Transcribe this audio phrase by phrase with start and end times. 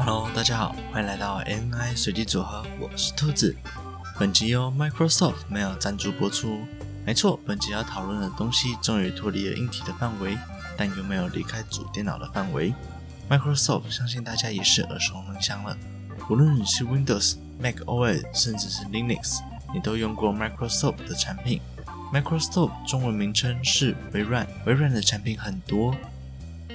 [0.00, 3.54] 哈喽，大家好，欢迎来到 NI 随机组合，我是兔子。
[4.18, 6.60] 本集由 Microsoft 没有赞助播出。
[7.04, 10.38] 没错，本集要讨论的东西终于脱离了硬体的范围，
[10.74, 12.72] 但又没有离开主电脑的范围。
[13.28, 15.76] Microsoft 相信大家也是耳熟能详了，
[16.30, 19.40] 无论你是 Windows、Mac OS，甚至是 Linux，
[19.74, 21.60] 你都用过 Microsoft 的产品。
[22.10, 25.94] Microsoft 中文名称是微软，微软的产品很多。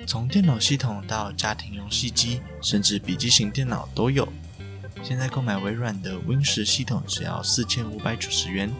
[0.07, 4.27] 从电脑系统到家庭游戏机，甚至笔记型电脑都有。
[5.03, 8.71] 现在购买微软的 Win10 系统只要四千五百九十元，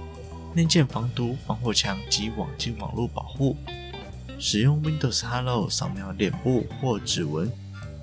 [0.54, 3.56] 内建防毒、防火墙及网际网络保护。
[4.40, 7.52] 使用 Windows Hello 扫描脸部或指纹，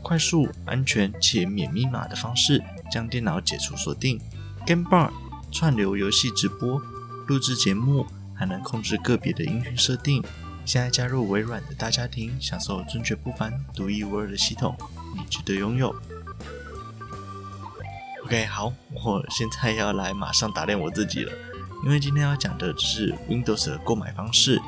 [0.03, 4.21] 快速、安全且免密码的方式将电脑解除锁定。
[4.67, 5.11] Game Bar
[5.51, 6.81] 串流游戏直播、
[7.27, 10.23] 录制节目，还能控制个别的音讯设定。
[10.65, 14.77] 现在加入微软的大家庭，享受尊爵不凡、独一无二的系统，
[15.17, 15.95] 你值得拥有。
[18.25, 18.73] OK，好，
[19.05, 21.33] 我现在要来马上打脸我自己了，
[21.85, 24.61] 因为今天要讲的是 Windows 的购买方式，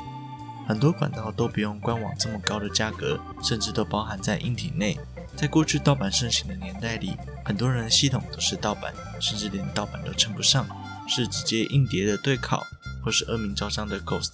[0.67, 4.99] 很多管道都不用官网这么高的价格，甚至都包含在硬体内。
[5.35, 10.67] 在过去盗版盛行的年代里，很多人的系统都是盗版，甚至连盗版都称不上，
[11.07, 12.61] 是直接硬碟的对拷，
[13.03, 14.31] 或是恶名昭彰的 Ghost。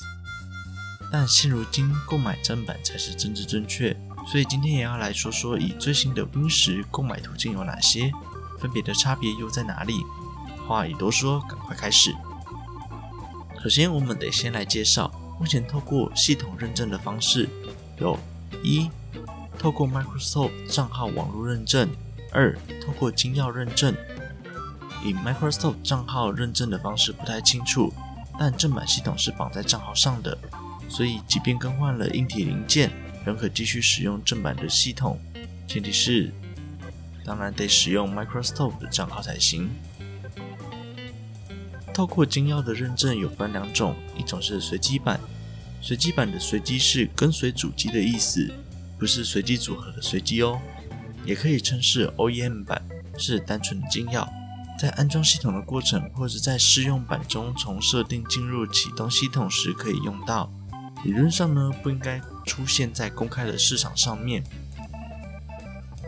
[1.11, 3.95] 但现如今购买正版才是政治正确，
[4.27, 8.11] 所以今天也要来说说以最新的 Win10 购买途径有哪些，
[8.59, 10.05] 分别的差别又在哪里？
[10.67, 12.15] 话已多说，赶快开始。
[13.61, 17.49] 首先，我们得先来介绍目前透过系统认证的方式
[17.99, 18.17] 有：
[18.63, 18.89] 一、
[19.59, 21.89] 透过 Microsoft 账号网络认证；
[22.31, 23.93] 二、透过金钥认证。
[25.03, 27.91] 以 Microsoft 账号认证的方式不太清楚，
[28.39, 30.37] 但正版系统是绑在账号上的。
[30.91, 32.91] 所以，即便更换了硬体零件，
[33.25, 35.17] 仍可继续使用正版的系统。
[35.65, 36.33] 前提是，
[37.23, 39.69] 当然得使用 Microsoft 的账号才行。
[41.93, 45.17] 透过金钥的认证有分两种，一种是随机版，
[45.81, 48.53] 随机版的随机是跟随主机的意思，
[48.99, 50.59] 不是随机组合的随机哦。
[51.23, 52.81] 也可以称是 OEM 版，
[53.17, 54.27] 是单纯的金钥，
[54.77, 60.51] 在安装系统的过程，或者在试用版中从设定进入启动系统时可以用到。
[61.03, 64.43] 理论上呢，不应该出现在公开的市场上面，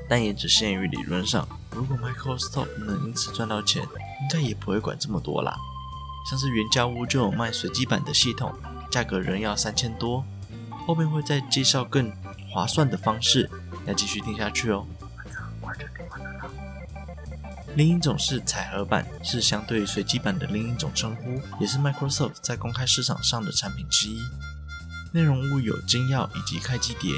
[0.08, 1.48] 但也只限于理论上。
[1.72, 5.58] 如果 Microsoft 能因此赚到钱，应该也不会管这么多啦。
[6.30, 8.54] 像是原家屋就有卖随机版的系统，
[8.92, 10.24] 价格仍要三千多。
[10.86, 12.14] 后面会再介绍更
[12.52, 13.50] 划算的方式，
[13.88, 14.86] 要继续听下去哦。
[17.76, 24.20] 另一种是彩盒版，是相对随机版的另一种称呼，也是 Microsoft 在公开市场上的产品之一。
[25.14, 27.12] 内容物有金钥以及开机碟，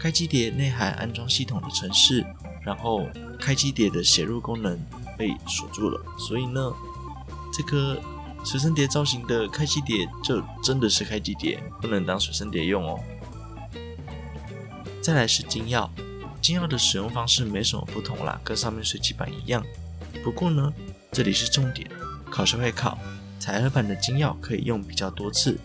[0.00, 2.24] 开机碟内含安装系统的程式，
[2.64, 3.04] 然后
[3.36, 4.78] 开机碟的写入功能
[5.18, 6.72] 被锁住了，所以呢，
[7.52, 8.00] 这个
[8.44, 13.00] 随身碟造型的开机碟就真的是开机碟，不能当随身碟用哦。
[15.00, 15.90] 再来是金钥，
[16.40, 19.64] 金钥的使用方式没什么不同啦，跟上面随机版一样。
[20.22, 20.72] 不过呢，
[21.10, 21.90] 这里是重点，
[22.30, 22.96] 考试会考，
[23.40, 25.58] 彩盒版的金钥可以用比较多次。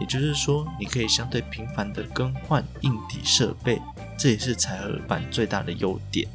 [0.00, 3.80] 也就是说，你可以相对频繁地更换硬体设备，
[4.16, 6.28] 这也是彩盒版最大的优点。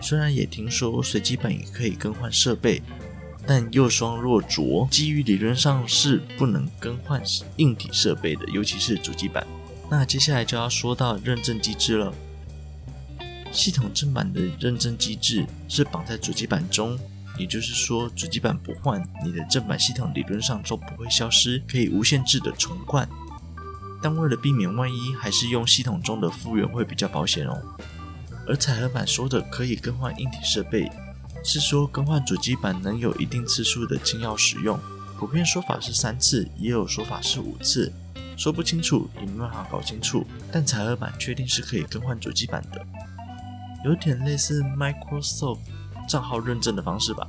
[0.00, 2.82] 虽然也听说随机版也可以更换设备，
[3.46, 7.22] 但又双若浊，基于理论上是不能更换
[7.56, 9.46] 硬体设备的，尤其是主机版。
[9.90, 12.12] 那接下来就要说到认证机制了。
[13.50, 16.98] 系统正版的认证机制是绑在主机板中。
[17.38, 23.08] 也就是说，主机板不换，你的正版系统理论上都不会消失，可以无限制的重灌。
[24.02, 27.56] 但为了避免万一，还是用系统中的复原会比较保险哦。
[28.46, 30.90] 而彩盒版说的可以更换硬体设备，
[31.44, 34.76] 是说更换主机板能有一定次数的禁钥使用，
[35.16, 37.92] 普遍说法是三次，也有说法是五次，
[38.36, 40.26] 说不清楚也没办法搞清楚。
[40.50, 42.84] 但彩盒版确定是可以更换主机板的，
[43.84, 45.60] 有点类似 Microsoft。
[46.08, 47.28] 账号认证的方式吧。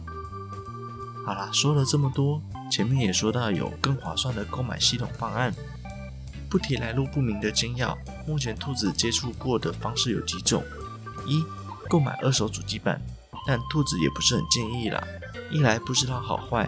[1.25, 5.53] 好啦，说了这么多，前面也说到有更划算的购买系统方案，
[6.49, 7.95] 不提来路不明的金钥。
[8.25, 10.63] 目前兔子接触过的方式有几种：
[11.27, 11.43] 一、
[11.87, 12.99] 购买二手主机板，
[13.45, 15.03] 但兔子也不是很建议啦。
[15.51, 16.67] 一来不知道好坏，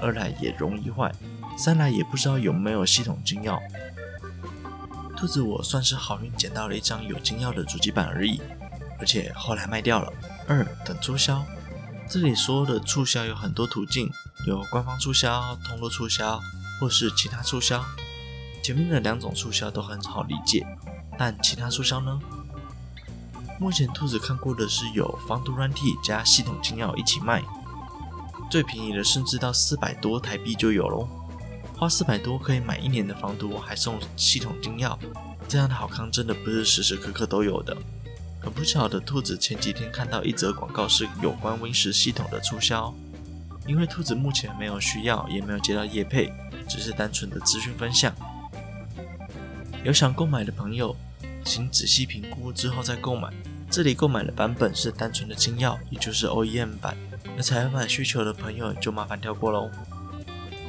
[0.00, 1.12] 二来也容易坏，
[1.56, 3.60] 三来也不知道有没有系统金钥。
[5.16, 8.40] 兔子我算是好运捡到了一张有金钥的主机板而已。
[8.98, 10.12] 而且后来卖掉了。
[10.46, 11.42] 二等促销，
[12.10, 14.10] 这里说的促销有很多途径，
[14.44, 16.40] 有官方促销、通路促销，
[16.80, 17.84] 或是其他促销。
[18.64, 20.66] 前面的两种促销都很好理解，
[21.16, 22.20] 但其他促销呢？
[23.60, 27.44] 目前兔子看过的是有防毒软体加系统金钥一起卖，
[28.50, 31.08] 最便宜的甚至到四百多台币就有喽。
[31.76, 34.98] 花四百多可以买一年的防毒，还送系统金钥，
[35.46, 37.76] 这样的好康真的不是时时刻刻都有的。
[38.40, 42.94] 很不巧的，兔子前几天看到一则广告，是有关 Win10 系统的促销。
[43.66, 46.32] 因为兔子目前没有需要，也没有接到业配，
[46.68, 48.12] 只是单纯的资讯分享。
[49.84, 50.96] 有想购买的朋友，
[51.44, 53.30] 请仔细评估之后再购买。
[53.70, 56.96] 这里购买的版本是单纯的金钥，也就是 OEM 版。
[57.36, 59.70] 有彩版需求的朋友就麻烦跳过喽。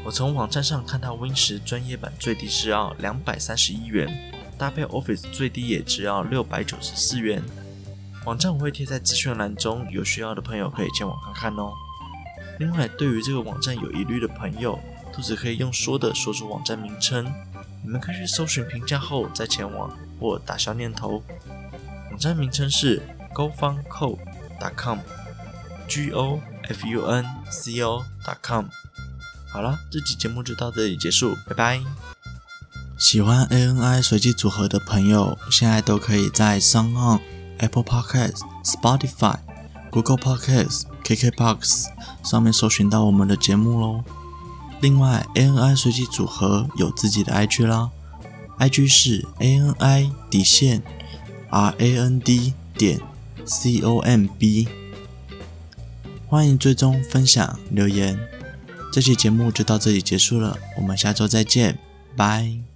[0.03, 7.41] 我从网站上看到 Win10 专业版最低是要两百三十一元，搭配 Office 最低也只要六百九十四元。
[8.25, 11.71] 网站我会贴在资讯栏中，有需要的朋友可以前往看看哦。
[12.59, 14.79] 另外，对于这个网站有疑虑的朋友，
[15.11, 17.25] 兔子可以用说的说出网站名称，
[17.83, 21.23] 你们可以去搜寻评价后再前往或打消念头。
[22.11, 23.01] 网站名称是
[23.33, 26.39] gofuncode.com，G O
[26.69, 28.65] F U N C O.com。
[29.51, 31.81] 好了，这期节目就到这里结束，拜拜。
[32.99, 37.19] 喜欢 ANI 随机组合的朋友，现在都可以在 SoundOn、
[37.61, 39.37] Apple Podcast、Spotify、
[39.89, 41.85] Google Podcast、KKBox
[42.23, 44.03] 上面搜寻到我们的节目喽。
[44.81, 47.91] 另外，ANI 随机组合有自己的 IG 啦
[48.59, 50.81] ，IG 是 ANI 底线
[51.51, 52.99] RAND 点
[53.45, 54.67] COMB，
[56.27, 58.19] 欢迎追踪、分享、留言。
[58.91, 61.77] 这期节目就到这里结束了，我们下周再见，
[62.17, 62.70] 拜。